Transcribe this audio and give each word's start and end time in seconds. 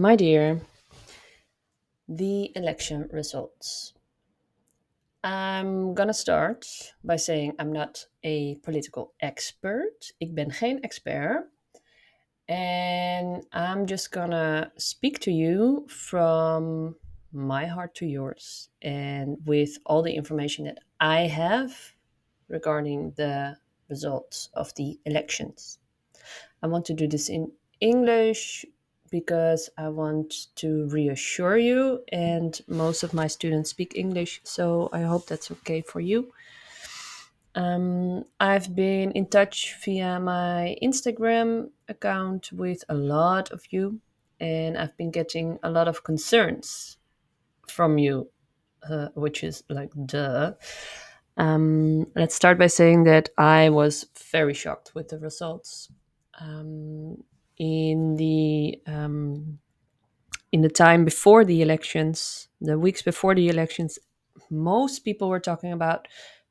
My 0.00 0.14
dear, 0.14 0.60
the 2.08 2.52
election 2.54 3.08
results. 3.12 3.94
I'm 5.24 5.92
gonna 5.92 6.14
start 6.14 6.68
by 7.02 7.16
saying 7.16 7.54
I'm 7.58 7.72
not 7.72 8.06
a 8.22 8.54
political 8.62 9.14
expert. 9.18 10.12
Ik 10.20 10.34
ben 10.34 10.52
geen 10.52 10.80
expert. 10.82 11.50
And 12.46 13.44
I'm 13.50 13.86
just 13.86 14.12
gonna 14.12 14.70
speak 14.76 15.18
to 15.18 15.32
you 15.32 15.84
from 15.88 16.94
my 17.32 17.66
heart 17.66 17.96
to 17.96 18.06
yours 18.06 18.70
and 18.80 19.36
with 19.46 19.78
all 19.84 20.02
the 20.02 20.14
information 20.14 20.64
that 20.66 20.78
I 21.00 21.26
have 21.26 21.72
regarding 22.46 23.14
the 23.16 23.56
results 23.88 24.48
of 24.54 24.72
the 24.76 25.00
elections. 25.06 25.80
I 26.62 26.68
want 26.68 26.84
to 26.84 26.94
do 26.94 27.08
this 27.08 27.28
in 27.28 27.50
English 27.80 28.64
because 29.10 29.70
I 29.76 29.88
want 29.88 30.54
to 30.56 30.88
reassure 30.88 31.56
you, 31.56 32.02
and 32.12 32.60
most 32.68 33.02
of 33.02 33.12
my 33.14 33.26
students 33.26 33.70
speak 33.70 33.94
English, 33.96 34.40
so 34.44 34.88
I 34.92 35.02
hope 35.02 35.26
that's 35.26 35.50
okay 35.50 35.80
for 35.80 36.00
you. 36.00 36.32
Um, 37.54 38.24
I've 38.38 38.74
been 38.74 39.10
in 39.12 39.26
touch 39.26 39.76
via 39.84 40.20
my 40.20 40.76
Instagram 40.82 41.70
account 41.88 42.52
with 42.52 42.84
a 42.88 42.94
lot 42.94 43.50
of 43.50 43.62
you, 43.70 44.00
and 44.40 44.78
I've 44.78 44.96
been 44.96 45.10
getting 45.10 45.58
a 45.62 45.70
lot 45.70 45.88
of 45.88 46.04
concerns 46.04 46.98
from 47.66 47.98
you, 47.98 48.28
uh, 48.88 49.08
which 49.14 49.42
is 49.42 49.64
like 49.68 49.90
duh. 50.06 50.52
Um, 51.36 52.06
let's 52.14 52.34
start 52.34 52.58
by 52.58 52.66
saying 52.66 53.04
that 53.04 53.28
I 53.38 53.70
was 53.70 54.06
very 54.30 54.54
shocked 54.54 54.92
with 54.94 55.08
the 55.08 55.18
results. 55.18 55.88
Um, 56.40 57.22
in 57.58 58.16
the 58.16 58.80
um, 58.86 59.58
in 60.52 60.62
the 60.62 60.68
time 60.68 61.04
before 61.04 61.44
the 61.44 61.60
elections, 61.60 62.48
the 62.60 62.78
weeks 62.78 63.02
before 63.02 63.34
the 63.34 63.48
elections, 63.48 63.98
most 64.50 65.00
people 65.00 65.28
were 65.28 65.40
talking 65.40 65.72
about 65.72 66.08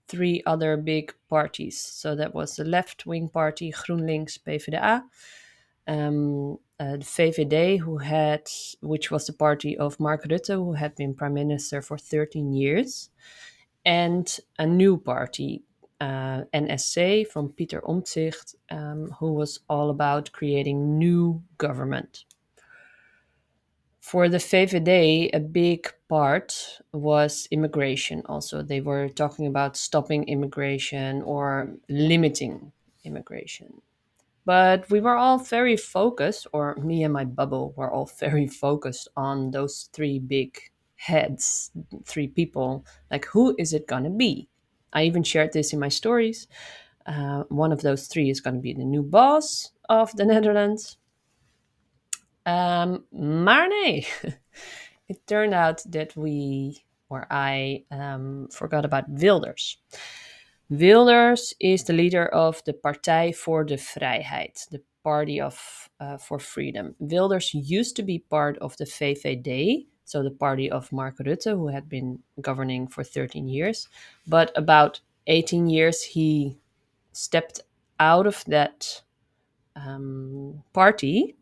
three 0.07 0.41
other 0.45 0.77
big 0.77 1.13
parties. 1.29 1.79
So 1.79 2.15
that 2.15 2.33
was 2.33 2.55
the 2.55 2.63
left 2.63 3.05
wing 3.05 3.29
party, 3.29 3.71
GroenLinks, 3.71 4.39
PvdA, 4.39 5.03
um, 5.87 6.59
uh, 6.79 6.97
the 6.97 7.03
VVD, 7.03 7.79
who 7.79 7.97
had, 7.97 8.47
which 8.81 9.09
was 9.09 9.25
the 9.25 9.33
party 9.33 9.77
of 9.77 9.99
Mark 9.99 10.23
Rutte, 10.25 10.53
who 10.53 10.73
had 10.73 10.95
been 10.95 11.13
prime 11.13 11.33
minister 11.33 11.81
for 11.81 11.97
13 11.97 12.53
years, 12.53 13.09
and 13.85 14.39
a 14.59 14.65
new 14.65 14.97
party, 14.97 15.63
uh, 15.99 16.43
NSC 16.53 17.27
from 17.27 17.49
Peter 17.49 17.81
Omtzigt, 17.81 18.55
um, 18.71 19.11
who 19.19 19.33
was 19.33 19.59
all 19.69 19.89
about 19.89 20.31
creating 20.31 20.97
new 20.97 21.41
government. 21.57 22.25
For 23.99 24.29
the 24.29 24.37
VVD, 24.37 25.31
a 25.33 25.39
big 25.39 25.91
part 26.07 26.79
was 26.93 27.47
immigration. 27.51 28.21
Also, 28.27 28.61
they 28.61 28.79
were 28.79 29.09
talking 29.09 29.47
about 29.47 29.75
stopping 29.75 30.23
immigration 30.29 31.21
or 31.23 31.73
limiting 31.89 32.71
immigration. 33.03 33.81
But 34.45 34.89
we 34.89 35.01
were 35.01 35.17
all 35.17 35.39
very 35.39 35.75
focused, 35.75 36.47
or 36.53 36.75
me 36.75 37.03
and 37.03 37.11
my 37.11 37.25
bubble 37.25 37.73
were 37.75 37.91
all 37.91 38.05
very 38.19 38.47
focused 38.47 39.09
on 39.17 39.51
those 39.51 39.89
three 39.91 40.19
big 40.19 40.57
heads, 40.95 41.71
three 42.05 42.27
people. 42.29 42.85
Like, 43.11 43.25
who 43.25 43.55
is 43.59 43.73
it 43.73 43.87
gonna 43.87 44.09
be? 44.09 44.47
I 44.97 45.03
even 45.03 45.21
shared 45.21 45.53
this 45.53 45.73
in 45.73 45.79
my 45.79 45.89
stories. 45.89 46.47
Uh, 47.05 47.43
one 47.49 47.71
of 47.71 47.81
those 47.81 48.07
three 48.07 48.31
is 48.31 48.41
going 48.41 48.55
to 48.55 48.61
be 48.61 48.73
the 48.73 48.83
new 48.83 49.03
boss 49.03 49.71
of 49.87 50.11
the 50.15 50.25
Netherlands. 50.25 50.97
Um, 52.47 53.03
nee, 53.11 54.07
it 55.07 55.27
turned 55.27 55.53
out 55.53 55.83
that 55.91 56.15
we, 56.15 56.83
or 57.09 57.27
I, 57.29 57.83
um, 57.91 58.47
forgot 58.51 58.85
about 58.85 59.07
Wilders. 59.07 59.77
Wilders 60.69 61.53
is 61.59 61.83
the 61.83 61.93
leader 61.93 62.25
of 62.25 62.63
the 62.63 62.73
Partij 62.73 63.33
voor 63.33 63.65
de 63.65 63.77
Vrijheid, 63.77 64.67
the 64.71 64.81
Party 65.03 65.39
of 65.41 65.89
uh, 66.01 66.17
for 66.17 66.39
Freedom. 66.39 66.95
Wilders 66.99 67.53
used 67.53 67.95
to 67.97 68.03
be 68.03 68.25
part 68.29 68.57
of 68.57 68.75
the 68.77 68.85
VVD, 68.85 69.85
so 70.07 70.23
the 70.23 70.31
party 70.31 70.71
of 70.71 70.91
Mark 70.93 71.17
Rutte, 71.17 71.51
who 71.51 71.67
had 71.67 71.89
been 71.89 72.19
governing 72.41 72.87
for 72.87 73.03
13 73.03 73.49
years. 73.49 73.89
But 74.25 74.51
about 74.55 75.01
18 75.27 75.69
years, 75.69 76.01
he 76.01 76.57
stepped 77.11 77.59
out 77.99 78.25
of 78.25 78.41
that 78.47 79.01
um, 79.75 80.63
party 80.71 81.35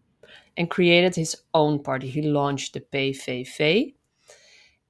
and 0.58 0.68
created 0.68 1.16
his 1.16 1.38
own 1.54 1.78
party. 1.78 2.10
He 2.10 2.24
launched 2.24 2.74
the 2.74 2.80
PVV, 2.82 3.94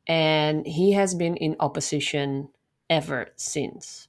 and 0.07 0.66
he 0.66 0.94
has 0.94 1.13
been 1.13 1.36
in 1.36 1.57
opposition 1.59 2.47
ever 2.90 3.28
since. 3.36 4.07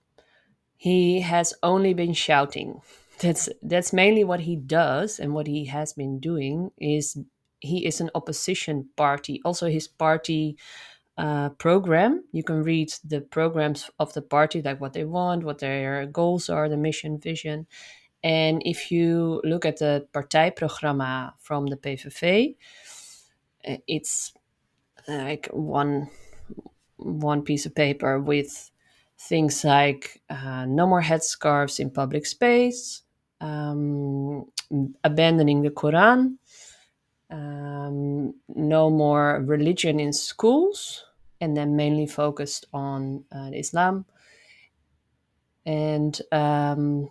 He 0.77 1.23
has 1.23 1.55
only 1.65 1.93
been 1.93 2.13
shouting. 2.13 2.83
That's 3.19 3.49
that's 3.63 3.93
mainly 3.93 4.23
what 4.23 4.41
he 4.41 4.55
does, 4.55 5.19
and 5.19 5.35
what 5.35 5.49
he 5.49 5.65
has 5.65 5.93
been 5.93 6.21
doing 6.21 6.71
is 6.79 7.17
he 7.61 7.87
is 7.87 8.01
an 8.01 8.11
opposition 8.15 8.89
party. 8.97 9.41
Also, 9.45 9.69
his 9.69 9.89
party 9.89 10.57
uh, 11.19 11.51
program. 11.51 12.25
You 12.33 12.43
can 12.45 12.63
read 12.63 12.93
the 13.05 13.21
programs 13.21 13.91
of 13.99 14.13
the 14.15 14.23
party, 14.23 14.63
like 14.63 14.81
what 14.81 14.93
they 14.93 15.05
want, 15.05 15.45
what 15.45 15.59
their 15.59 16.07
goals 16.07 16.49
are, 16.49 16.69
the 16.69 16.77
mission, 16.77 17.19
vision. 17.19 17.67
And 18.25 18.63
if 18.65 18.91
you 18.91 19.41
look 19.45 19.65
at 19.65 19.79
the 19.79 20.07
partijprogramma 20.13 21.35
from 21.41 21.67
the 21.67 21.77
PVV, 21.77 22.57
uh, 23.69 23.77
it's 23.87 24.33
like 25.09 25.49
one 25.53 26.11
one 26.99 27.43
piece 27.43 27.67
of 27.67 27.75
paper 27.75 28.21
with 28.21 28.71
things 29.19 29.65
like 29.65 30.23
uh, 30.31 30.67
no 30.67 30.87
more 30.87 31.03
headscarves 31.03 31.81
in 31.81 31.91
public 31.91 32.27
space, 32.27 33.03
um, 33.41 34.47
abandoning 35.05 35.63
the 35.63 35.71
Quran, 35.71 36.37
um, 37.31 38.35
no 38.49 38.91
more 38.91 39.43
religion 39.45 40.01
in 40.01 40.13
schools, 40.13 41.05
and 41.41 41.57
then 41.57 41.77
mainly 41.77 42.07
focused 42.07 42.67
on 42.73 43.25
uh, 43.35 43.51
Islam 43.53 44.05
and 45.65 46.21
um, 46.33 47.11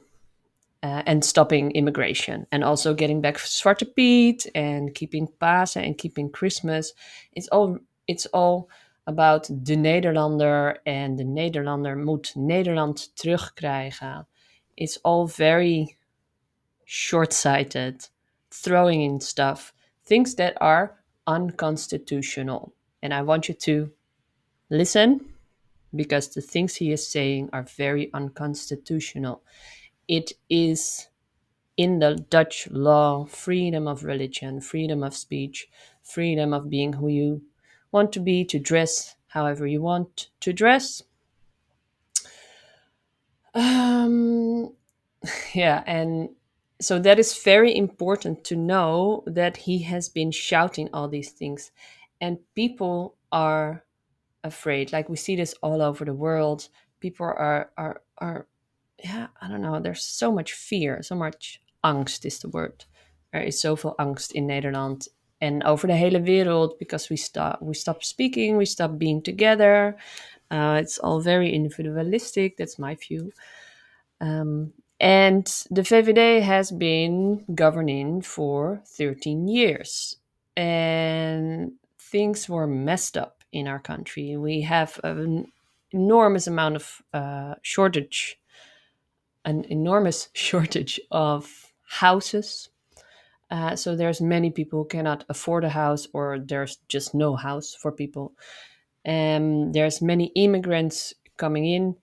uh, 0.81 1.03
and 1.05 1.25
stopping 1.25 1.71
immigration, 1.71 2.47
and 2.51 2.63
also 2.63 2.93
getting 2.93 3.21
back 3.21 3.37
Zwarte 3.37 3.95
Piet 3.95 4.47
and 4.55 4.93
keeping 4.93 5.27
Pasen 5.41 5.85
and 5.85 5.97
keeping 5.97 6.29
Christmas. 6.29 6.93
It's 7.33 7.47
all 7.49 7.79
it's 8.07 8.25
all 8.27 8.69
about 9.07 9.43
de 9.63 9.75
Nederlander 9.75 10.77
and 10.85 11.19
the 11.19 11.23
Nederlander 11.23 11.95
moet 11.95 12.33
Nederland 12.35 13.09
terugkrijgen. 13.15 14.25
It's 14.77 14.97
all 15.03 15.27
very 15.27 15.97
short-sighted, 16.85 18.07
throwing 18.51 19.01
in 19.01 19.19
stuff 19.19 19.73
things 20.05 20.35
that 20.35 20.57
are 20.61 20.99
unconstitutional. 21.27 22.73
And 23.01 23.13
I 23.13 23.21
want 23.21 23.47
you 23.47 23.55
to 23.55 23.91
listen 24.69 25.25
because 25.95 26.29
the 26.29 26.41
things 26.41 26.75
he 26.75 26.91
is 26.91 27.07
saying 27.07 27.49
are 27.53 27.63
very 27.63 28.11
unconstitutional. 28.13 29.41
It 30.07 30.33
is 30.49 31.07
in 31.77 31.99
the 31.99 32.15
Dutch 32.29 32.69
law 32.71 33.25
freedom 33.25 33.87
of 33.87 34.03
religion, 34.03 34.61
freedom 34.61 35.03
of 35.03 35.15
speech, 35.15 35.67
freedom 36.03 36.53
of 36.53 36.69
being 36.69 36.93
who 36.93 37.07
you 37.07 37.41
want 37.91 38.11
to 38.13 38.19
be, 38.19 38.45
to 38.45 38.59
dress 38.59 39.15
however 39.27 39.67
you 39.67 39.81
want 39.81 40.29
to 40.41 40.53
dress. 40.53 41.03
Um, 43.53 44.73
yeah, 45.53 45.83
and 45.87 46.29
so 46.81 46.99
that 46.99 47.19
is 47.19 47.37
very 47.43 47.75
important 47.75 48.43
to 48.45 48.55
know 48.55 49.23
that 49.27 49.57
he 49.57 49.79
has 49.83 50.09
been 50.09 50.31
shouting 50.31 50.89
all 50.93 51.07
these 51.07 51.31
things. 51.31 51.71
And 52.19 52.39
people 52.53 53.15
are 53.31 53.83
afraid. 54.43 54.91
Like 54.91 55.09
we 55.09 55.15
see 55.15 55.35
this 55.35 55.53
all 55.61 55.81
over 55.81 56.05
the 56.05 56.13
world. 56.13 56.69
People 56.99 57.25
are 57.25 57.71
are 57.77 58.01
are 58.17 58.47
yeah 59.03 59.27
i 59.41 59.47
don't 59.47 59.61
know. 59.61 59.79
There's 59.79 60.03
so 60.03 60.31
much 60.31 60.53
fear 60.53 61.01
so 61.03 61.15
much 61.15 61.61
angst 61.83 62.25
is 62.25 62.39
the 62.39 62.49
word. 62.49 62.85
Er 63.33 63.41
is 63.41 63.61
zoveel 63.61 63.95
angst 63.97 64.31
in 64.31 64.47
nederland 64.47 65.07
and 65.41 65.63
over 65.63 65.87
the 65.87 65.95
hele 65.95 66.21
wereld 66.21 66.79
because 66.79 67.09
we 67.09 67.17
stop 67.17 67.61
we 67.61 67.73
stop 67.73 68.03
speaking 68.03 68.57
we 68.57 68.65
stop 68.65 68.97
being 68.97 69.21
together. 69.21 69.97
Uh, 70.51 70.79
it's 70.81 70.99
all 70.99 71.19
very 71.19 71.51
individualistic. 71.51 72.55
That's 72.57 72.77
my 72.79 72.95
view. 72.95 73.31
Um, 74.21 74.73
and 74.99 75.45
the 75.69 75.81
VVD 75.81 76.41
has 76.41 76.71
been 76.71 77.43
governing 77.53 78.21
for 78.21 78.81
13 78.85 79.47
years. 79.47 80.17
And 80.55 81.73
things 81.99 82.47
were 82.47 82.67
messed 82.67 83.17
up 83.17 83.43
in 83.51 83.67
our 83.67 83.79
country. 83.79 84.37
We 84.37 84.61
have 84.61 84.99
an 85.03 85.51
enormous 85.91 86.47
amount 86.47 86.77
of 86.77 87.01
uh, 87.13 87.55
shortage, 87.61 88.39
an 89.43 89.65
enormous 89.65 90.29
shortage 90.33 90.99
of 91.11 91.73
houses. 91.83 92.69
Uh, 93.51 93.75
so 93.75 93.95
there's 93.95 94.21
many 94.21 94.49
people 94.49 94.79
who 94.83 94.87
cannot 94.87 95.25
afford 95.29 95.65
a 95.65 95.69
house, 95.69 96.07
or 96.13 96.39
there's 96.39 96.77
just 96.87 97.13
no 97.13 97.35
house 97.35 97.75
for 97.75 97.91
people. 97.91 98.33
And 99.03 99.73
there's 99.73 100.01
many 100.01 100.27
immigrants 100.35 101.13
coming 101.37 101.65
in, 101.65 101.95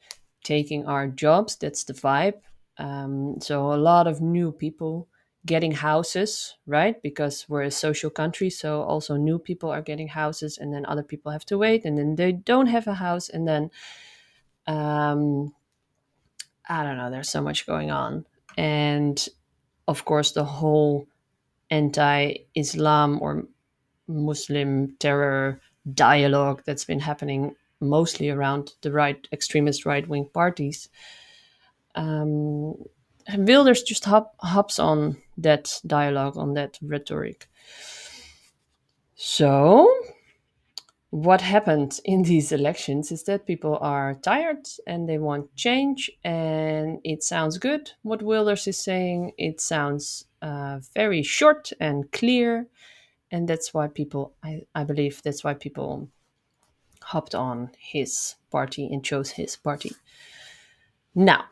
taking 0.44 0.86
our 0.86 1.08
jobs. 1.08 1.56
That's 1.56 1.84
the 1.84 1.94
vibe. 1.94 2.40
Um, 2.78 3.36
so 3.40 3.72
a 3.72 3.76
lot 3.76 4.06
of 4.06 4.20
new 4.20 4.52
people 4.52 5.08
getting 5.44 5.72
houses, 5.72 6.56
right? 6.66 7.02
Because 7.02 7.46
we're 7.48 7.62
a 7.62 7.70
social 7.70 8.10
country, 8.10 8.48
so 8.50 8.82
also 8.82 9.16
new 9.16 9.38
people 9.38 9.70
are 9.70 9.82
getting 9.82 10.08
houses, 10.08 10.58
and 10.58 10.72
then 10.72 10.86
other 10.86 11.02
people 11.02 11.32
have 11.32 11.44
to 11.46 11.58
wait, 11.58 11.84
and 11.84 11.98
then 11.98 12.14
they 12.14 12.32
don't 12.32 12.68
have 12.68 12.86
a 12.86 12.94
house, 12.94 13.28
and 13.28 13.46
then 13.46 13.70
um, 14.66 15.52
I 16.68 16.84
don't 16.84 16.96
know. 16.96 17.10
There's 17.10 17.28
so 17.28 17.42
much 17.42 17.66
going 17.66 17.90
on, 17.90 18.24
and 18.56 19.28
of 19.88 20.04
course, 20.04 20.32
the 20.32 20.44
whole 20.44 21.06
anti-Islam 21.70 23.20
or 23.20 23.44
Muslim 24.06 24.94
terror 24.98 25.60
dialogue 25.94 26.62
that's 26.64 26.84
been 26.84 27.00
happening 27.00 27.56
mostly 27.80 28.30
around 28.30 28.74
the 28.82 28.92
right 28.92 29.26
extremist 29.32 29.84
right-wing 29.84 30.28
parties. 30.32 30.88
Um, 31.94 32.74
Wilders 33.36 33.82
just 33.82 34.04
hop, 34.04 34.34
hops 34.40 34.78
on 34.78 35.16
that 35.38 35.80
dialogue, 35.86 36.36
on 36.36 36.54
that 36.54 36.78
rhetoric. 36.82 37.48
So, 39.14 39.88
what 41.10 41.40
happened 41.40 42.00
in 42.04 42.22
these 42.22 42.52
elections 42.52 43.12
is 43.12 43.22
that 43.24 43.46
people 43.46 43.78
are 43.80 44.14
tired 44.14 44.66
and 44.86 45.08
they 45.08 45.18
want 45.18 45.54
change, 45.54 46.10
and 46.24 46.98
it 47.04 47.22
sounds 47.22 47.58
good 47.58 47.92
what 48.02 48.22
Wilders 48.22 48.66
is 48.66 48.78
saying. 48.78 49.32
It 49.38 49.60
sounds 49.60 50.24
uh, 50.40 50.80
very 50.94 51.22
short 51.22 51.70
and 51.78 52.10
clear, 52.12 52.66
and 53.30 53.48
that's 53.48 53.72
why 53.72 53.88
people, 53.88 54.34
I, 54.42 54.62
I 54.74 54.84
believe, 54.84 55.22
that's 55.22 55.44
why 55.44 55.54
people 55.54 56.08
hopped 57.02 57.34
on 57.34 57.70
his 57.78 58.36
party 58.50 58.86
and 58.86 59.04
chose 59.04 59.30
his 59.30 59.54
party. 59.56 59.92
Now, 61.14 61.44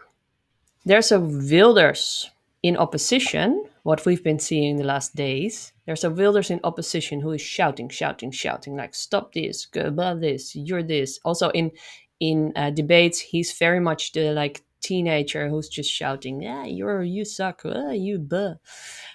there's 0.84 1.12
a 1.12 1.20
Wilders 1.20 2.30
in 2.62 2.76
opposition, 2.76 3.64
what 3.82 4.04
we've 4.04 4.22
been 4.22 4.38
seeing 4.38 4.76
the 4.76 4.84
last 4.84 5.14
days. 5.14 5.72
There's 5.86 6.04
a 6.04 6.10
Wilders 6.10 6.50
in 6.50 6.60
opposition 6.64 7.20
who 7.20 7.32
is 7.32 7.40
shouting, 7.40 7.88
shouting, 7.88 8.30
shouting, 8.30 8.76
like 8.76 8.94
"Stop 8.94 9.32
this! 9.32 9.66
Go 9.66 9.86
about 9.86 10.20
this! 10.20 10.54
You're 10.56 10.82
this!" 10.82 11.18
Also 11.24 11.50
in 11.50 11.72
in 12.18 12.52
uh, 12.56 12.70
debates, 12.70 13.18
he's 13.18 13.52
very 13.52 13.80
much 13.80 14.12
the 14.12 14.32
like 14.32 14.62
teenager 14.80 15.48
who's 15.48 15.68
just 15.68 15.90
shouting, 15.90 16.42
"Yeah, 16.42 16.64
you're 16.64 17.02
you 17.02 17.24
suck! 17.24 17.62
Uh, 17.64 17.90
you 17.90 18.18
buh." 18.18 18.54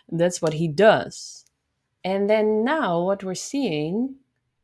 That's 0.09 0.41
what 0.41 0.53
he 0.53 0.67
does. 0.67 1.45
And 2.03 2.29
then 2.29 2.63
now, 2.63 3.01
what 3.01 3.23
we're 3.23 3.33
seeing 3.33 4.17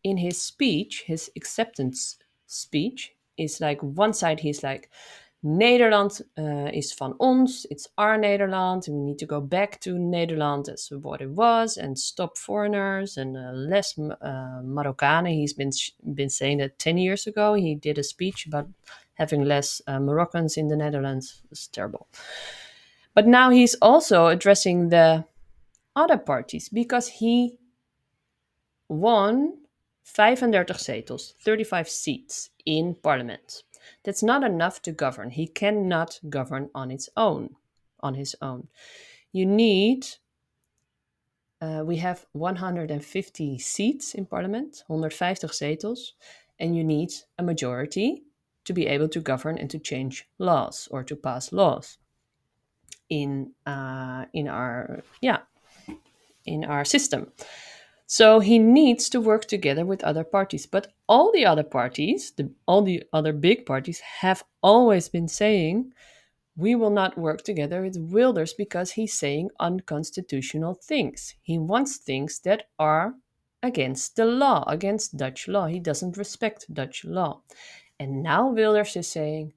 in 0.03 0.17
his 0.17 0.39
speech, 0.39 1.03
his 1.07 1.31
acceptance 1.35 2.17
speech, 2.45 3.13
is 3.37 3.59
like 3.59 3.81
one 3.81 4.13
side 4.13 4.41
he's 4.41 4.63
like, 4.63 4.89
Nederland 5.43 6.21
uh, 6.37 6.69
is 6.71 6.93
van 6.93 7.15
ons, 7.19 7.65
it's 7.71 7.87
our 7.97 8.17
Nederland, 8.17 8.87
and 8.87 8.97
we 8.97 9.03
need 9.03 9.19
to 9.19 9.25
go 9.25 9.41
back 9.41 9.79
to 9.79 9.95
Nederland 9.95 10.69
as 10.69 10.91
what 10.91 11.21
it 11.21 11.31
was 11.31 11.77
and 11.77 11.97
stop 11.97 12.37
foreigners 12.37 13.17
and 13.17 13.35
uh, 13.35 13.51
less 13.53 13.97
uh. 13.97 14.61
He's 15.25 15.53
been 15.53 15.71
been 16.13 16.29
saying 16.29 16.59
that 16.59 16.77
ten 16.77 16.97
years 16.97 17.25
ago. 17.25 17.55
He 17.55 17.73
did 17.73 17.97
a 17.97 18.03
speech 18.03 18.45
about 18.45 18.69
having 19.15 19.43
less 19.43 19.81
uh, 19.87 19.99
Moroccans 19.99 20.57
in 20.57 20.67
the 20.67 20.75
Netherlands. 20.75 21.41
It's 21.51 21.67
terrible. 21.67 22.07
But 23.15 23.27
now 23.27 23.49
he's 23.49 23.75
also 23.81 24.27
addressing 24.27 24.89
the 24.89 25.25
other 25.95 26.17
parties 26.17 26.69
because 26.69 27.07
he 27.07 27.57
won 28.87 29.57
35 30.05 30.65
zetels, 30.77 31.33
35 31.43 31.89
seats 31.89 32.49
in 32.65 32.95
parliament. 32.95 33.63
That's 34.03 34.23
not 34.23 34.43
enough 34.43 34.81
to 34.83 34.91
govern. 34.91 35.31
He 35.31 35.47
cannot 35.47 36.19
govern 36.29 36.69
on 36.73 36.91
its 36.91 37.09
own, 37.15 37.55
on 37.99 38.15
his 38.15 38.35
own. 38.41 38.67
You 39.31 39.45
need 39.45 40.07
uh, 41.61 41.83
we 41.85 41.97
have 41.97 42.25
150 42.31 43.59
seats 43.59 44.15
in 44.15 44.25
parliament, 44.25 44.83
150 44.87 45.47
zetels, 45.47 46.13
and 46.59 46.75
you 46.75 46.83
need 46.83 47.13
a 47.37 47.43
majority 47.43 48.23
to 48.65 48.73
be 48.73 48.87
able 48.87 49.07
to 49.09 49.19
govern 49.19 49.57
and 49.57 49.69
to 49.69 49.79
change 49.79 50.27
laws 50.39 50.87
or 50.91 51.03
to 51.03 51.15
pass 51.15 51.51
laws 51.51 51.97
in 53.09 53.51
uh, 53.65 54.25
in 54.33 54.47
our 54.47 55.03
yeah 55.21 55.39
in 56.45 56.65
our 56.65 56.85
system. 56.85 57.31
So 58.11 58.41
he 58.41 58.59
needs 58.59 59.07
to 59.11 59.21
work 59.21 59.45
together 59.45 59.85
with 59.85 60.03
other 60.03 60.25
parties. 60.25 60.65
But 60.65 60.91
all 61.07 61.31
the 61.31 61.45
other 61.45 61.63
parties, 61.63 62.33
the, 62.35 62.51
all 62.67 62.81
the 62.81 63.03
other 63.13 63.31
big 63.31 63.65
parties, 63.65 64.01
have 64.01 64.43
always 64.61 65.07
been 65.07 65.29
saying, 65.29 65.93
we 66.57 66.75
will 66.75 66.89
not 66.89 67.17
work 67.17 67.43
together 67.45 67.81
with 67.81 67.95
Wilders 67.95 68.53
because 68.53 68.91
he's 68.91 69.13
saying 69.13 69.51
unconstitutional 69.61 70.73
things. 70.73 71.35
He 71.41 71.57
wants 71.57 71.95
things 71.95 72.39
that 72.39 72.63
are 72.77 73.13
against 73.63 74.17
the 74.17 74.25
law, 74.25 74.65
against 74.67 75.15
Dutch 75.15 75.47
law. 75.47 75.67
He 75.67 75.79
doesn't 75.79 76.17
respect 76.17 76.65
Dutch 76.73 77.05
law. 77.05 77.43
And 77.97 78.21
now 78.21 78.49
Wilders 78.49 78.97
is 78.97 79.07
saying, 79.07 79.53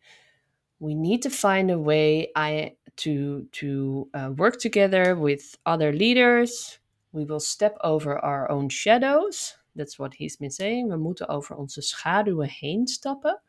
we 0.78 0.94
need 0.94 1.22
to 1.22 1.30
find 1.30 1.72
a 1.72 1.78
way 1.80 2.30
I, 2.36 2.76
to, 2.98 3.48
to 3.50 4.08
uh, 4.14 4.30
work 4.36 4.60
together 4.60 5.16
with 5.16 5.56
other 5.66 5.92
leaders, 5.92 6.78
we 7.14 7.24
will 7.24 7.40
step 7.40 7.76
over 7.84 8.18
our 8.18 8.50
own 8.50 8.68
shadows. 8.68 9.54
That's 9.76 9.98
what 9.98 10.14
he's 10.14 10.36
been 10.36 10.50
saying. 10.50 10.88
We 10.88 10.96
moeten 10.96 11.28
over 11.28 11.56
onze 11.56 11.82
schaduwen 11.82 12.48
heen 12.48 12.86
stappen. 12.86 13.40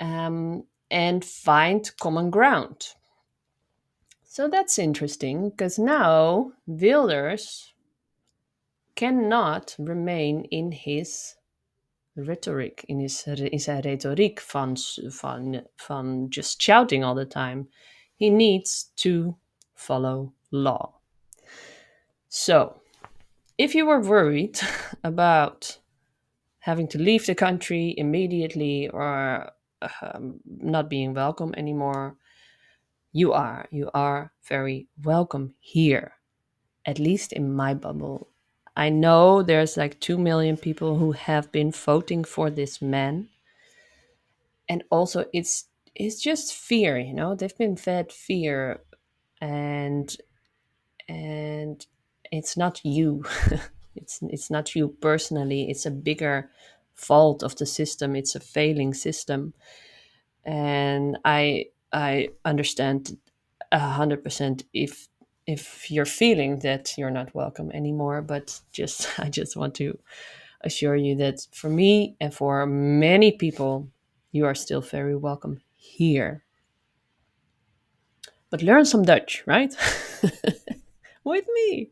Um, 0.00 0.66
and 0.90 1.24
find 1.24 1.96
common 1.98 2.30
ground. 2.30 2.94
So 4.24 4.48
that's 4.48 4.78
interesting 4.78 5.50
because 5.50 5.78
now 5.78 6.52
Wilders 6.66 7.74
cannot 8.94 9.74
remain 9.78 10.44
in 10.50 10.72
his 10.72 11.36
rhetoric, 12.16 12.84
in 12.88 13.00
his 13.00 13.26
in 13.26 13.60
zijn 13.60 13.80
retoriek 13.80 14.40
van, 14.40 14.76
van, 15.08 15.66
van 15.76 16.26
just 16.28 16.62
shouting 16.62 17.04
all 17.04 17.14
the 17.14 17.26
time. 17.26 17.68
He 18.16 18.30
needs 18.30 18.92
to 18.96 19.36
follow 19.74 20.32
law. 20.50 20.99
So, 22.30 22.80
if 23.58 23.74
you 23.74 23.86
were 23.86 24.00
worried 24.00 24.60
about 25.04 25.78
having 26.60 26.86
to 26.88 26.98
leave 26.98 27.26
the 27.26 27.34
country 27.34 27.92
immediately 27.98 28.88
or 28.88 29.50
um, 30.00 30.40
not 30.46 30.88
being 30.88 31.12
welcome 31.12 31.52
anymore, 31.56 32.16
you 33.12 33.32
are. 33.32 33.66
You 33.72 33.90
are 33.94 34.32
very 34.48 34.86
welcome 35.02 35.54
here, 35.58 36.12
at 36.86 37.00
least 37.00 37.32
in 37.32 37.52
my 37.52 37.74
bubble. 37.74 38.28
I 38.76 38.90
know 38.90 39.42
there's 39.42 39.76
like 39.76 39.98
2 39.98 40.16
million 40.16 40.56
people 40.56 40.98
who 40.98 41.10
have 41.10 41.50
been 41.50 41.72
voting 41.72 42.22
for 42.22 42.48
this 42.48 42.80
man. 42.80 43.28
And 44.68 44.84
also, 44.88 45.24
it's 45.32 45.64
it's 45.96 46.22
just 46.22 46.54
fear, 46.54 46.96
you 46.96 47.12
know. 47.12 47.34
They've 47.34 47.58
been 47.58 47.74
fed 47.76 48.12
fear, 48.12 48.82
and 49.40 50.16
and 51.08 51.84
it's 52.30 52.56
not 52.56 52.80
you. 52.84 53.24
It's 53.96 54.20
it's 54.22 54.50
not 54.50 54.76
you 54.76 54.88
personally. 55.00 55.68
It's 55.68 55.84
a 55.84 55.90
bigger 55.90 56.48
fault 56.94 57.42
of 57.42 57.56
the 57.56 57.66
system. 57.66 58.14
It's 58.14 58.36
a 58.36 58.40
failing 58.40 58.94
system. 58.94 59.52
And 60.44 61.18
i 61.24 61.66
i 61.92 62.28
understand 62.44 63.18
a 63.72 63.78
hundred 63.78 64.22
percent 64.22 64.64
if 64.72 65.08
if 65.46 65.90
you're 65.90 66.06
feeling 66.06 66.60
that 66.60 66.96
you're 66.96 67.10
not 67.10 67.34
welcome 67.34 67.70
anymore 67.72 68.22
but 68.22 68.60
just 68.70 69.08
i 69.18 69.28
just 69.28 69.56
want 69.56 69.74
to 69.74 69.98
assure 70.62 70.96
you 70.96 71.16
that 71.16 71.46
for 71.52 71.68
me 71.68 72.16
and 72.20 72.32
for 72.34 72.66
many 72.66 73.32
people 73.32 73.88
you 74.32 74.46
are 74.46 74.54
still 74.54 74.80
very 74.80 75.16
welcome 75.16 75.60
here. 75.76 76.44
But 78.50 78.62
learn 78.62 78.84
some 78.84 79.02
dutch 79.02 79.42
right 79.46 79.74
with 81.30 81.46
me. 81.54 81.88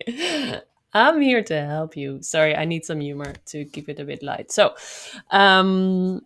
I'm 0.95 1.21
here 1.21 1.42
to 1.45 1.66
help 1.66 1.97
you. 1.97 2.23
Sorry, 2.23 2.57
I 2.57 2.64
need 2.64 2.85
some 2.85 3.00
humor 3.00 3.35
to 3.47 3.64
keep 3.64 3.88
it 3.88 4.00
a 4.00 4.04
bit 4.04 4.23
light. 4.23 4.50
So, 4.50 4.75
um, 5.30 6.23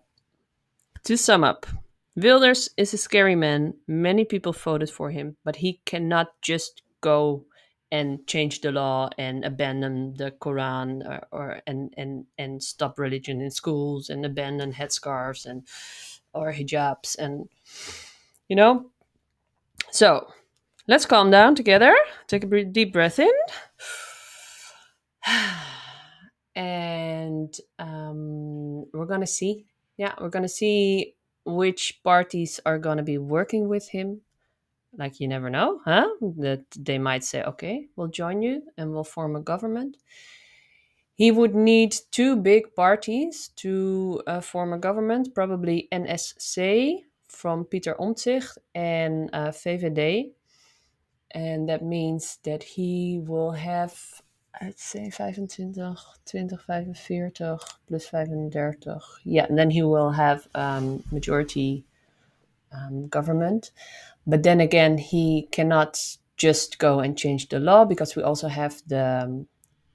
to 1.04 1.16
sum 1.16 1.44
up, 1.44 1.66
Wilders 2.14 2.68
is 2.76 2.92
a 2.92 2.98
scary 2.98 3.34
man. 3.34 3.74
Many 3.86 4.24
people 4.24 4.52
voted 4.52 4.90
for 4.90 5.10
him, 5.10 5.36
but 5.44 5.56
he 5.56 5.80
cannot 5.84 6.28
just 6.42 6.82
go 7.00 7.44
and 7.90 8.26
change 8.26 8.60
the 8.60 8.72
law 8.72 9.08
and 9.18 9.44
abandon 9.44 10.14
the 10.14 10.30
Quran 10.30 11.06
or, 11.06 11.26
or 11.30 11.62
and 11.66 11.92
and 11.96 12.26
and 12.38 12.62
stop 12.62 12.98
religion 12.98 13.40
in 13.40 13.50
schools 13.50 14.08
and 14.08 14.24
abandon 14.24 14.72
headscarves 14.72 15.44
and 15.46 15.66
or 16.32 16.52
hijabs 16.52 17.18
and 17.18 17.48
you 18.48 18.56
know. 18.56 18.90
So 19.90 20.32
Let's 20.88 21.06
calm 21.06 21.30
down 21.30 21.54
together. 21.54 21.94
Take 22.26 22.42
a 22.42 22.64
deep 22.64 22.92
breath 22.92 23.20
in. 23.20 23.30
and 26.56 27.54
um, 27.78 28.90
we're 28.92 29.06
going 29.06 29.20
to 29.20 29.26
see. 29.26 29.66
Yeah, 29.96 30.14
we're 30.20 30.28
going 30.28 30.42
to 30.42 30.48
see 30.48 31.14
which 31.44 32.00
parties 32.02 32.58
are 32.66 32.78
going 32.78 32.96
to 32.96 33.04
be 33.04 33.18
working 33.18 33.68
with 33.68 33.88
him. 33.88 34.22
Like, 34.98 35.20
you 35.20 35.28
never 35.28 35.50
know, 35.50 35.80
huh? 35.84 36.08
That 36.38 36.64
they 36.76 36.98
might 36.98 37.22
say, 37.22 37.44
okay, 37.44 37.86
we'll 37.94 38.08
join 38.08 38.42
you 38.42 38.62
and 38.76 38.92
we'll 38.92 39.04
form 39.04 39.36
a 39.36 39.40
government. 39.40 39.98
He 41.14 41.30
would 41.30 41.54
need 41.54 41.94
two 42.10 42.34
big 42.34 42.74
parties 42.74 43.50
to 43.56 44.20
uh, 44.26 44.40
form 44.40 44.72
a 44.72 44.78
government, 44.78 45.32
probably 45.32 45.88
NSC 45.92 47.04
from 47.28 47.64
Peter 47.66 47.94
Omtzigt 48.00 48.58
and 48.74 49.30
uh, 49.32 49.48
VVD. 49.50 50.32
And 51.34 51.68
that 51.68 51.82
means 51.82 52.38
that 52.44 52.62
he 52.62 53.20
will 53.24 53.52
have, 53.52 54.22
I'd 54.60 54.78
say 54.78 55.10
25, 55.10 55.36
20, 56.26 56.56
45 56.56 57.58
plus 57.88 58.06
35. 58.06 59.00
Yeah, 59.24 59.46
and 59.48 59.58
then 59.58 59.70
he 59.70 59.82
will 59.82 60.10
have 60.10 60.46
um, 60.54 61.02
majority 61.10 61.84
um, 62.72 63.08
government. 63.08 63.70
But 64.26 64.42
then 64.42 64.60
again, 64.60 64.98
he 64.98 65.48
cannot 65.50 65.98
just 66.36 66.78
go 66.78 67.00
and 67.00 67.16
change 67.16 67.48
the 67.48 67.60
law 67.60 67.84
because 67.84 68.16
we 68.16 68.22
also 68.22 68.48
have 68.48 68.82
the 68.88 69.22
um, 69.24 69.46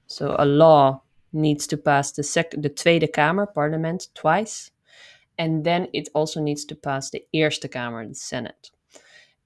so 0.06 0.34
a 0.38 0.46
law 0.46 1.02
needs 1.32 1.66
to 1.66 1.76
pass 1.76 2.12
the 2.12 2.22
sec 2.22 2.52
the 2.56 2.70
Tweede 2.70 3.10
Kamer 3.12 3.52
parliament 3.52 4.08
twice 4.14 4.70
and 5.36 5.64
then 5.64 5.88
it 5.92 6.08
also 6.14 6.40
needs 6.40 6.64
to 6.64 6.74
pass 6.74 7.10
the 7.10 7.22
Eerste 7.34 7.68
Kamer 7.68 8.08
the 8.08 8.14
Senate 8.14 8.70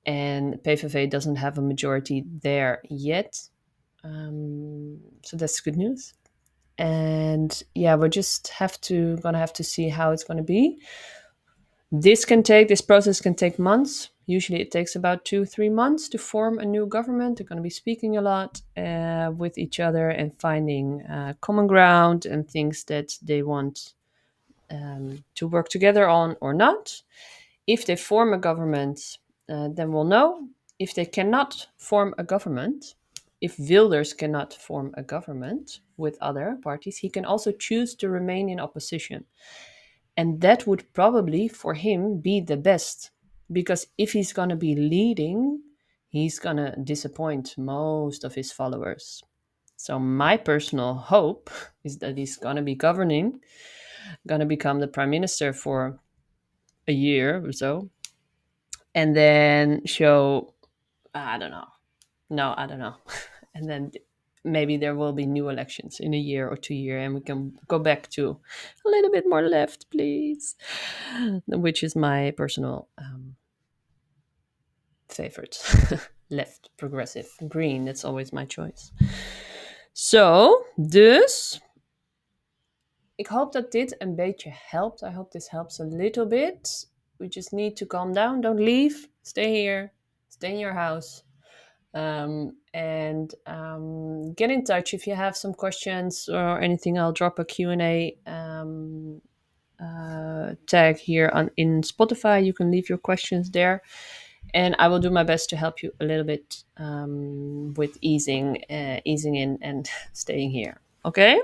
and 0.05 0.55
PVV 0.63 1.11
doesn't 1.11 1.37
have 1.37 1.59
a 1.59 1.63
majority 1.63 2.25
there 2.43 2.83
yet. 2.89 3.41
Um, 4.05 4.99
so 5.23 5.37
that's 5.37 5.61
good 5.61 5.77
news. 5.77 6.15
And 6.79 7.63
yeah 7.75 7.95
we're 7.95 8.09
just 8.09 8.49
have 8.49 8.81
to 8.83 9.17
gonna 9.19 9.39
have 9.39 9.53
to 9.55 9.65
see 9.65 9.89
how 9.89 10.11
it's 10.11 10.25
gonna 10.25 10.43
be. 10.43 10.81
This 11.93 12.25
can 12.25 12.43
take 12.43 12.69
this 12.69 12.81
process 12.81 13.21
can 13.21 13.35
take 13.35 13.59
months. 13.59 14.09
Usually 14.27 14.61
it 14.61 14.71
takes 14.71 14.97
about 14.97 15.25
two 15.25 15.45
three 15.45 15.69
months 15.69 16.09
to 16.09 16.19
form 16.19 16.59
a 16.59 16.65
new 16.65 16.87
government. 16.87 17.39
They're 17.39 17.47
to 17.57 17.63
be 17.63 17.71
speaking 17.71 18.17
a 18.17 18.23
lot 18.23 18.63
uh, 18.77 19.31
with 19.37 19.59
each 19.59 19.79
other 19.79 20.09
and 20.09 20.33
finding 20.41 21.03
uh, 21.03 21.35
common 21.41 21.67
ground 21.67 22.27
and 22.27 22.49
things 22.49 22.85
that 22.85 23.19
they 23.23 23.43
want 23.43 23.93
um, 24.71 25.23
to 25.35 25.47
work 25.47 25.69
together 25.69 26.09
on 26.09 26.37
or 26.41 26.55
not. 26.55 27.03
If 27.67 27.87
they 27.87 27.97
form 27.97 28.33
a 28.33 28.39
government 28.39 29.19
uh, 29.53 29.69
then 29.69 29.93
we'll 29.93 30.05
know 30.05 30.49
if 30.79 30.95
they 30.95 31.05
cannot 31.05 31.67
form 31.77 32.15
a 32.19 32.25
government 32.25 32.95
if 33.41 33.57
wilders 33.59 34.13
cannot 34.15 34.53
form 34.55 34.95
a 34.97 35.03
government 35.03 35.81
with 35.97 36.17
other 36.21 36.59
parties 36.63 36.97
he 36.99 37.09
can 37.09 37.25
also 37.25 37.53
choose 37.53 37.95
to 37.95 38.09
remain 38.09 38.49
in 38.49 38.59
opposition 38.59 39.25
and 40.17 40.41
that 40.41 40.67
would 40.67 40.93
probably 40.93 41.49
for 41.49 41.75
him 41.75 42.21
be 42.21 42.41
the 42.41 42.57
best 42.57 43.11
because 43.53 43.87
if 43.99 44.13
he's 44.13 44.33
going 44.33 44.49
to 44.49 44.57
be 44.57 44.75
leading, 44.75 45.61
he's 46.09 46.39
going 46.39 46.57
to 46.57 46.75
disappoint 46.83 47.55
most 47.57 48.25
of 48.25 48.35
his 48.35 48.53
followers. 48.53 49.23
So, 49.77 49.99
my 49.99 50.37
personal 50.37 50.95
hope 50.95 51.51
is 51.85 51.99
that 51.99 52.17
he's 52.17 52.37
going 52.37 52.57
to 52.57 52.63
be 52.63 52.75
governing, 52.75 53.41
going 54.27 54.41
to 54.41 54.47
become 54.47 54.81
the 54.81 54.89
prime 54.89 55.11
minister 55.11 55.53
for 55.53 55.99
a 56.89 56.93
year 56.93 57.45
or 57.45 57.53
so, 57.53 57.91
and 58.95 59.17
then 59.17 59.87
show, 59.87 60.55
I 61.15 61.39
don't 61.39 61.51
know. 61.51 61.69
No, 62.31 62.55
I 62.57 62.67
don't 62.67 62.79
know. 62.79 62.95
and 63.55 63.69
then 63.69 63.93
maybe 64.45 64.77
there 64.77 64.95
will 64.95 65.13
be 65.13 65.27
new 65.27 65.49
elections 65.49 66.01
in 66.01 66.15
a 66.15 66.19
year 66.19 66.49
or 66.49 66.57
two 66.57 66.75
year 66.75 66.99
and 66.99 67.15
we 67.15 67.21
can 67.21 67.53
go 67.69 67.79
back 67.79 68.09
to 68.11 68.39
a 68.85 68.89
little 68.89 69.11
bit 69.11 69.25
more 69.29 69.43
left 69.43 69.91
please 69.91 70.57
which 71.47 71.83
is 71.83 71.95
my 71.95 72.33
personal 72.37 72.89
um, 72.99 73.37
favorite 75.09 75.59
left 76.31 76.71
progressive 76.77 77.29
green 77.49 77.85
that's 77.85 78.05
always 78.05 78.33
my 78.33 78.45
choice 78.45 78.93
so 79.93 80.65
dus 80.77 81.61
ik 83.15 83.27
hoop 83.27 83.53
dat 83.53 83.71
dit 83.73 83.95
een 83.99 84.15
beetje 84.15 84.51
helpt 84.53 85.03
i 85.03 85.11
hope 85.11 85.31
this 85.31 85.49
helps 85.49 85.81
a 85.81 85.85
little 85.85 86.27
bit 86.27 86.91
we 87.23 87.29
just 87.29 87.53
need 87.53 87.77
to 87.77 87.87
calm 87.87 88.13
down. 88.13 88.41
Don't 88.41 88.59
leave. 88.59 89.09
Stay 89.23 89.55
here. 89.55 89.93
Stay 90.29 90.53
in 90.53 90.59
your 90.59 90.75
house. 90.75 91.23
Um, 91.95 92.57
and 92.75 93.33
um, 93.47 94.33
get 94.35 94.51
in 94.51 94.65
touch 94.65 94.93
if 94.93 95.07
you 95.07 95.15
have 95.15 95.37
some 95.37 95.55
questions 95.55 96.29
or 96.29 96.61
anything. 96.61 96.99
I'll 96.99 97.13
drop 97.13 97.39
a 97.39 97.45
q&a 97.45 98.17
um, 98.27 99.23
uh, 99.81 100.55
tag 100.67 100.97
here 100.97 101.31
on 101.33 101.51
in 101.57 101.83
spotify. 101.83 102.45
You 102.45 102.53
can 102.53 102.71
leave 102.73 102.89
your 102.89 102.99
questions 102.99 103.51
there. 103.51 103.83
And 104.55 104.75
i 104.79 104.89
will 104.89 104.99
do 104.99 105.11
my 105.11 105.23
best 105.23 105.49
to 105.51 105.57
help 105.57 105.83
you 105.83 105.93
a 106.01 106.05
little 106.05 106.25
bit 106.25 106.65
um, 106.77 107.73
with 107.75 107.97
easing 108.01 108.65
uh, 108.69 109.01
easing 109.05 109.37
in 109.37 109.59
and 109.63 109.89
staying 110.13 110.51
here. 110.51 110.81
Okay? 111.05 111.41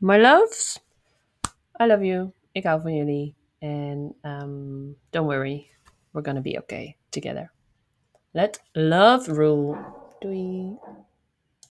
My 0.00 0.16
loves 0.16 0.78
i 1.80 1.86
love 1.86 2.04
you. 2.04 2.32
Ik 2.52 2.64
hou 2.64 2.80
van 2.82 2.94
jullie 2.94 3.34
and 3.62 4.14
um, 4.24 4.94
don't 5.12 5.26
worry 5.26 5.70
we're 6.12 6.22
gonna 6.22 6.42
be 6.42 6.58
okay 6.58 6.96
together 7.10 7.50
let 8.34 8.58
love 8.74 9.28
rule. 9.28 9.76